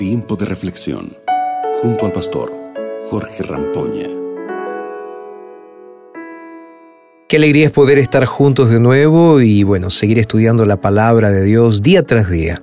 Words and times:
Tiempo 0.00 0.34
de 0.34 0.46
reflexión 0.46 1.10
junto 1.82 2.06
al 2.06 2.12
pastor 2.12 2.50
Jorge 3.10 3.42
Rampoña. 3.42 4.08
Qué 7.28 7.36
alegría 7.36 7.66
es 7.66 7.70
poder 7.70 7.98
estar 7.98 8.24
juntos 8.24 8.70
de 8.70 8.80
nuevo 8.80 9.42
y 9.42 9.62
bueno, 9.62 9.90
seguir 9.90 10.18
estudiando 10.18 10.64
la 10.64 10.80
palabra 10.80 11.30
de 11.30 11.42
Dios 11.42 11.82
día 11.82 12.02
tras 12.02 12.30
día. 12.30 12.62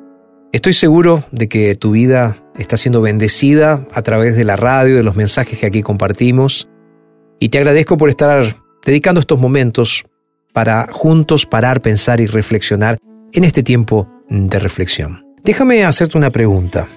Estoy 0.51 0.73
seguro 0.73 1.25
de 1.29 1.47
que 1.47 1.75
tu 1.75 1.91
vida 1.91 2.37
está 2.57 2.75
siendo 2.75 3.01
bendecida 3.01 3.85
a 3.93 4.01
través 4.01 4.35
de 4.35 4.43
la 4.43 4.55
radio, 4.55 4.95
de 4.95 5.03
los 5.03 5.15
mensajes 5.15 5.59
que 5.59 5.67
aquí 5.67 5.83
compartimos. 5.83 6.67
Y 7.39 7.49
te 7.49 7.59
agradezco 7.59 7.97
por 7.97 8.09
estar 8.09 8.43
dedicando 8.83 9.19
estos 9.19 9.39
momentos 9.39 10.05
para 10.53 10.87
juntos 10.91 11.45
parar, 11.45 11.81
pensar 11.81 12.19
y 12.19 12.25
reflexionar 12.25 12.97
en 13.31 13.43
este 13.43 13.61
tiempo 13.61 14.09
de 14.27 14.57
reflexión. 14.57 15.23
Déjame 15.43 15.85
hacerte 15.85 16.17
una 16.17 16.31
pregunta 16.31 16.87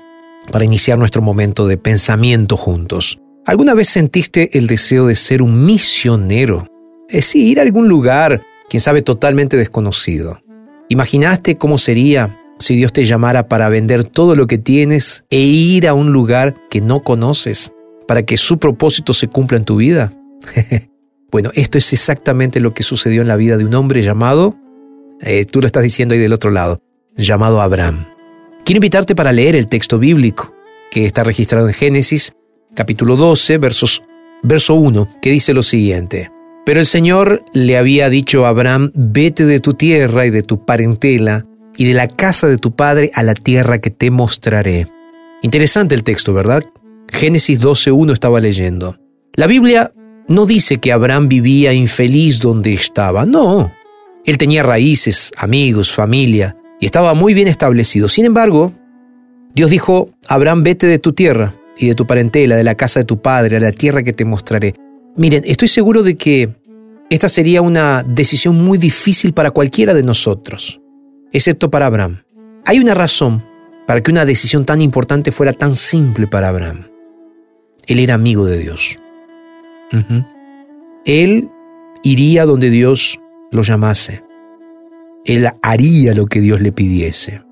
para 0.51 0.65
iniciar 0.65 0.99
nuestro 0.99 1.23
momento 1.23 1.67
de 1.67 1.77
pensamiento 1.77 2.57
juntos. 2.57 3.19
¿Alguna 3.47 3.75
vez 3.75 3.89
sentiste 3.89 4.59
el 4.59 4.67
deseo 4.67 5.07
de 5.07 5.17
ser 5.17 5.43
un 5.43 5.65
misionero? 5.65 6.67
Es 7.09 7.17
decir, 7.17 7.47
ir 7.47 7.59
a 7.59 7.63
algún 7.63 7.89
lugar, 7.89 8.43
quién 8.69 8.81
sabe, 8.81 9.03
totalmente 9.03 9.57
desconocido. 9.57 10.41
¿Imaginaste 10.89 11.57
cómo 11.57 11.79
sería 11.79 12.37
si 12.59 12.77
Dios 12.77 12.93
te 12.93 13.05
llamara 13.05 13.49
para 13.49 13.69
vender 13.69 14.05
todo 14.05 14.37
lo 14.37 14.47
que 14.47 14.59
tienes 14.59 15.25
e 15.31 15.41
ir 15.41 15.89
a 15.89 15.95
un 15.95 16.13
lugar 16.13 16.55
que 16.69 16.81
no 16.81 17.03
conoces 17.03 17.73
para 18.07 18.23
que 18.23 18.37
su 18.37 18.59
propósito 18.59 19.13
se 19.13 19.29
cumpla 19.29 19.57
en 19.57 19.65
tu 19.65 19.77
vida? 19.77 20.13
bueno, 21.31 21.51
esto 21.55 21.79
es 21.79 21.93
exactamente 21.93 22.61
lo 22.61 22.75
que 22.75 22.83
sucedió 22.83 23.23
en 23.23 23.29
la 23.29 23.37
vida 23.37 23.57
de 23.57 23.65
un 23.65 23.75
hombre 23.75 24.03
llamado, 24.03 24.57
eh, 25.23 25.45
tú 25.45 25.61
lo 25.61 25.67
estás 25.67 25.83
diciendo 25.83 26.15
ahí 26.15 26.21
del 26.21 26.33
otro 26.33 26.51
lado, 26.51 26.81
llamado 27.17 27.61
Abraham. 27.61 28.07
Quiero 28.71 28.79
invitarte 28.79 29.17
para 29.17 29.33
leer 29.33 29.57
el 29.57 29.67
texto 29.67 29.99
bíblico 29.99 30.55
que 30.93 31.05
está 31.05 31.25
registrado 31.25 31.67
en 31.67 31.75
Génesis 31.75 32.35
capítulo 32.73 33.17
12, 33.17 33.59
versos, 33.59 34.05
verso 34.45 34.75
1, 34.75 35.17
que 35.21 35.33
dice 35.33 35.53
lo 35.53 35.65
siguiente. 35.65 36.31
Pero 36.65 36.79
el 36.79 36.87
Señor 36.87 37.43
le 37.53 37.77
había 37.77 38.09
dicho 38.09 38.47
a 38.47 38.51
Abraham, 38.51 38.93
vete 38.95 39.45
de 39.45 39.59
tu 39.59 39.75
tierra 39.75 40.25
y 40.25 40.31
de 40.31 40.45
tu 40.45 40.65
parentela 40.65 41.47
y 41.77 41.85
de 41.85 41.95
la 41.95 42.07
casa 42.07 42.47
de 42.47 42.59
tu 42.59 42.77
padre 42.77 43.11
a 43.15 43.25
la 43.25 43.35
tierra 43.35 43.81
que 43.81 43.91
te 43.91 44.13
mostraré. 44.13 44.87
Interesante 45.43 45.97
el 45.97 46.05
texto, 46.05 46.33
¿verdad? 46.33 46.63
Génesis 47.09 47.61
12.1 47.61 48.13
estaba 48.13 48.39
leyendo. 48.39 49.01
La 49.35 49.49
Biblia 49.49 49.93
no 50.29 50.47
dice 50.47 50.77
que 50.77 50.93
Abraham 50.93 51.27
vivía 51.27 51.73
infeliz 51.73 52.39
donde 52.39 52.73
estaba, 52.75 53.27
no. 53.27 53.73
Él 54.25 54.39
tenía 54.39 54.63
raíces, 54.63 55.33
amigos, 55.37 55.91
familia, 55.91 56.57
y 56.81 56.87
estaba 56.87 57.15
muy 57.15 57.35
bien 57.35 57.47
establecido. 57.47 58.09
Sin 58.09 58.25
embargo, 58.25 58.73
Dios 59.55 59.71
dijo, 59.71 60.11
Abraham, 60.27 60.63
vete 60.63 60.87
de 60.87 60.99
tu 60.99 61.13
tierra 61.13 61.55
y 61.77 61.89
de 61.89 61.95
tu 61.95 62.07
parentela, 62.07 62.57
de 62.57 62.65
la 62.65 62.75
casa 62.75 63.01
de 63.01 63.05
tu 63.05 63.21
padre, 63.21 63.59
a 63.59 63.61
la 63.61 63.73
tierra 63.73 64.03
que 64.03 64.13
te 64.13 64.25
mostraré. 64.25 64.75
Miren, 65.17 65.43
estoy 65.45 65.69
seguro 65.69 66.03
de 66.03 66.17
que 66.17 66.49
esta 67.11 67.29
sería 67.29 67.61
una 67.61 68.03
decisión 68.03 68.63
muy 68.63 68.79
difícil 68.79 69.35
para 69.35 69.51
cualquiera 69.51 69.95
de 69.95 70.03
nosotros, 70.03 70.81
excepto 71.33 71.71
para 71.71 71.87
Abraham. 71.87 72.23
Hay 72.65 72.79
una 72.79 72.95
razón 72.95 73.43
para 73.87 74.01
que 74.01 74.11
una 74.11 74.25
decisión 74.25 74.65
tan 74.65 74.81
importante 74.81 75.33
fuera 75.33 75.53
tan 75.53 75.75
simple 75.75 76.27
para 76.27 76.49
Abraham. 76.49 76.87
Él 77.87 77.99
era 77.99 78.15
amigo 78.15 78.47
de 78.47 78.59
Dios. 78.59 78.99
Él 81.05 81.51
iría 82.05 82.47
donde 82.47 82.71
Dios 82.71 83.19
lo 83.51 83.63
llamase. 83.63 84.23
Él 85.31 85.49
haría 85.63 86.13
lo 86.13 86.27
que 86.27 86.41
Dios 86.41 86.61
le 86.61 86.73
pidiese. 86.73 87.45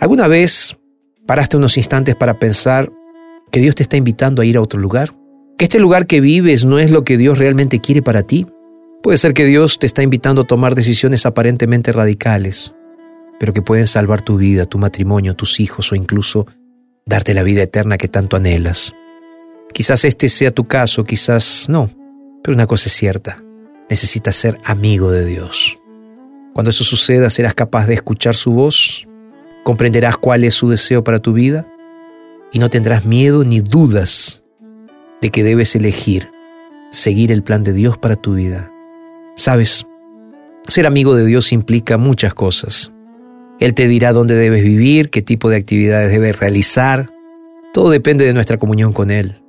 ¿Alguna 0.00 0.28
vez 0.28 0.78
paraste 1.26 1.58
unos 1.58 1.76
instantes 1.76 2.16
para 2.16 2.38
pensar 2.38 2.90
que 3.52 3.60
Dios 3.60 3.74
te 3.74 3.82
está 3.82 3.98
invitando 3.98 4.40
a 4.40 4.46
ir 4.46 4.56
a 4.56 4.62
otro 4.62 4.80
lugar? 4.80 5.14
¿Que 5.58 5.66
este 5.66 5.78
lugar 5.78 6.06
que 6.06 6.22
vives 6.22 6.64
no 6.64 6.78
es 6.78 6.90
lo 6.90 7.04
que 7.04 7.18
Dios 7.18 7.36
realmente 7.36 7.80
quiere 7.80 8.00
para 8.00 8.22
ti? 8.22 8.46
Puede 9.02 9.18
ser 9.18 9.34
que 9.34 9.44
Dios 9.44 9.78
te 9.78 9.84
está 9.84 10.02
invitando 10.02 10.40
a 10.40 10.46
tomar 10.46 10.74
decisiones 10.74 11.26
aparentemente 11.26 11.92
radicales, 11.92 12.72
pero 13.38 13.52
que 13.52 13.60
pueden 13.60 13.86
salvar 13.86 14.22
tu 14.22 14.38
vida, 14.38 14.64
tu 14.64 14.78
matrimonio, 14.78 15.36
tus 15.36 15.60
hijos 15.60 15.92
o 15.92 15.96
incluso 15.96 16.46
darte 17.04 17.34
la 17.34 17.42
vida 17.42 17.62
eterna 17.62 17.98
que 17.98 18.08
tanto 18.08 18.38
anhelas. 18.38 18.94
Quizás 19.74 20.06
este 20.06 20.30
sea 20.30 20.50
tu 20.50 20.64
caso, 20.64 21.04
quizás 21.04 21.66
no, 21.68 21.90
pero 22.42 22.54
una 22.54 22.66
cosa 22.66 22.88
es 22.88 22.94
cierta, 22.94 23.44
necesitas 23.90 24.34
ser 24.34 24.58
amigo 24.64 25.10
de 25.10 25.26
Dios. 25.26 25.78
Cuando 26.54 26.70
eso 26.70 26.84
suceda, 26.84 27.30
serás 27.30 27.54
capaz 27.54 27.86
de 27.86 27.94
escuchar 27.94 28.34
su 28.34 28.52
voz, 28.52 29.06
comprenderás 29.62 30.16
cuál 30.16 30.44
es 30.44 30.54
su 30.54 30.68
deseo 30.68 31.04
para 31.04 31.20
tu 31.20 31.32
vida 31.32 31.66
y 32.52 32.58
no 32.58 32.70
tendrás 32.70 33.04
miedo 33.04 33.44
ni 33.44 33.60
dudas 33.60 34.42
de 35.20 35.30
que 35.30 35.44
debes 35.44 35.74
elegir 35.76 36.28
seguir 36.90 37.32
el 37.32 37.42
plan 37.42 37.64
de 37.64 37.72
Dios 37.72 37.98
para 37.98 38.16
tu 38.16 38.34
vida. 38.34 38.72
Sabes, 39.36 39.86
ser 40.66 40.86
amigo 40.86 41.14
de 41.14 41.26
Dios 41.26 41.52
implica 41.52 41.98
muchas 41.98 42.34
cosas. 42.34 42.92
Él 43.60 43.74
te 43.74 43.88
dirá 43.88 44.12
dónde 44.12 44.34
debes 44.34 44.62
vivir, 44.62 45.10
qué 45.10 45.22
tipo 45.22 45.48
de 45.48 45.56
actividades 45.56 46.10
debes 46.10 46.38
realizar. 46.38 47.10
Todo 47.72 47.90
depende 47.90 48.24
de 48.24 48.32
nuestra 48.32 48.58
comunión 48.58 48.92
con 48.92 49.10
Él. 49.10 49.42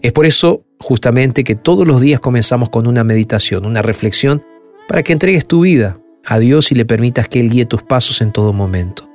Es 0.00 0.12
por 0.12 0.26
eso 0.26 0.64
justamente 0.80 1.44
que 1.44 1.54
todos 1.54 1.86
los 1.86 2.00
días 2.00 2.20
comenzamos 2.20 2.70
con 2.70 2.86
una 2.86 3.04
meditación, 3.04 3.64
una 3.64 3.82
reflexión, 3.82 4.42
para 4.88 5.02
que 5.02 5.12
entregues 5.12 5.46
tu 5.46 5.60
vida 5.60 6.00
a 6.26 6.38
Dios 6.38 6.72
y 6.72 6.74
le 6.74 6.84
permitas 6.84 7.28
que 7.28 7.40
Él 7.40 7.50
guíe 7.50 7.66
tus 7.66 7.82
pasos 7.82 8.20
en 8.20 8.32
todo 8.32 8.52
momento. 8.52 9.08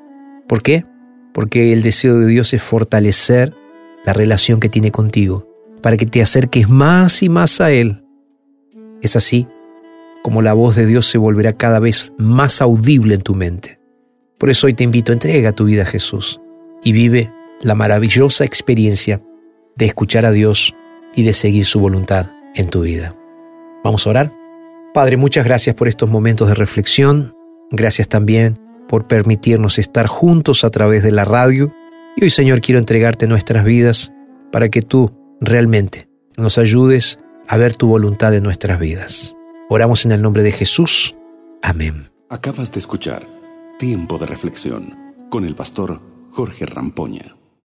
¿Por 0.47 0.61
qué? 0.61 0.85
Porque 1.33 1.73
el 1.73 1.81
deseo 1.81 2.17
de 2.19 2.27
Dios 2.27 2.53
es 2.53 2.61
fortalecer 2.61 3.53
la 4.05 4.13
relación 4.13 4.59
que 4.59 4.69
tiene 4.69 4.91
contigo, 4.91 5.47
para 5.81 5.97
que 5.97 6.05
te 6.05 6.21
acerques 6.21 6.69
más 6.69 7.21
y 7.23 7.29
más 7.29 7.61
a 7.61 7.71
Él. 7.71 8.03
Es 9.01 9.15
así 9.15 9.47
como 10.23 10.41
la 10.41 10.53
voz 10.53 10.75
de 10.75 10.85
Dios 10.85 11.07
se 11.07 11.17
volverá 11.17 11.53
cada 11.53 11.79
vez 11.79 12.11
más 12.17 12.61
audible 12.61 13.15
en 13.15 13.21
tu 13.21 13.35
mente. 13.35 13.79
Por 14.37 14.49
eso 14.49 14.67
hoy 14.67 14.73
te 14.73 14.83
invito, 14.83 15.11
a 15.11 15.15
entrega 15.15 15.51
tu 15.51 15.65
vida 15.65 15.83
a 15.83 15.85
Jesús 15.85 16.39
y 16.83 16.91
vive 16.91 17.31
la 17.61 17.75
maravillosa 17.75 18.45
experiencia 18.45 19.21
de 19.75 19.85
escuchar 19.85 20.25
a 20.25 20.31
Dios 20.31 20.73
y 21.15 21.23
de 21.23 21.33
seguir 21.33 21.65
su 21.65 21.79
voluntad 21.79 22.31
en 22.55 22.69
tu 22.69 22.81
vida. 22.81 23.15
Vamos 23.83 24.05
a 24.05 24.09
orar. 24.09 24.46
Padre, 24.93 25.17
muchas 25.17 25.45
gracias 25.45 25.75
por 25.75 25.87
estos 25.87 26.09
momentos 26.09 26.47
de 26.47 26.55
reflexión. 26.55 27.35
Gracias 27.71 28.07
también 28.07 28.59
por 28.87 29.07
permitirnos 29.07 29.77
estar 29.79 30.07
juntos 30.07 30.63
a 30.63 30.69
través 30.69 31.03
de 31.03 31.11
la 31.11 31.25
radio. 31.25 31.73
Y 32.15 32.23
hoy, 32.23 32.29
Señor, 32.29 32.61
quiero 32.61 32.79
entregarte 32.79 33.27
nuestras 33.27 33.63
vidas 33.63 34.11
para 34.51 34.69
que 34.69 34.81
tú 34.81 35.11
realmente 35.39 36.09
nos 36.37 36.57
ayudes 36.57 37.19
a 37.47 37.57
ver 37.57 37.75
tu 37.75 37.87
voluntad 37.87 38.33
en 38.33 38.43
nuestras 38.43 38.79
vidas. 38.79 39.35
Oramos 39.69 40.05
en 40.05 40.13
el 40.13 40.21
nombre 40.21 40.43
de 40.43 40.51
Jesús. 40.51 41.15
Amén. 41.61 42.09
Acabas 42.29 42.71
de 42.71 42.79
escuchar 42.79 43.23
Tiempo 43.79 44.17
de 44.17 44.25
Reflexión 44.25 44.93
con 45.29 45.45
el 45.45 45.55
pastor 45.55 45.99
Jorge 46.31 46.65
Rampoña. 46.65 47.36